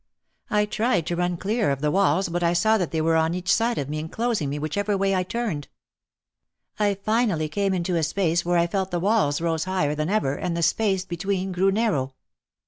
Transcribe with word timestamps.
I 0.49 0.65
tried 0.65 1.05
to 1.05 1.15
run 1.15 1.37
clear 1.37 1.69
of 1.69 1.79
the 1.81 1.91
walls 1.91 2.27
but 2.27 2.41
I 2.41 2.53
saw 2.53 2.79
that 2.79 2.89
they 2.89 3.01
were 3.01 3.15
on 3.17 3.35
each 3.35 3.53
side 3.53 3.77
of 3.77 3.87
me 3.87 3.99
enclosing 3.99 4.49
me 4.49 4.57
whichever 4.57 4.97
way 4.97 5.13
I 5.13 5.21
turned. 5.21 5.67
I 6.79 6.95
finally 6.95 7.47
came 7.47 7.71
into 7.75 7.95
a 7.97 8.01
space 8.01 8.43
where 8.43 8.57
I 8.57 8.65
felt 8.65 8.89
the 8.89 8.99
walls 8.99 9.41
rose 9.41 9.65
higher 9.65 9.93
than 9.93 10.09
ever 10.09 10.33
and 10.33 10.57
the 10.57 10.63
space 10.63 10.73
u8 10.73 10.73
OUT 10.73 10.73
OF 10.73 10.91
THE 10.91 10.95
SHADOW 10.95 11.09
between 11.09 11.51
grew 11.51 11.71
narrow. 11.71 12.13